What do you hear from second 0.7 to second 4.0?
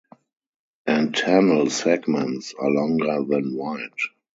Antennal segments are longer than wide.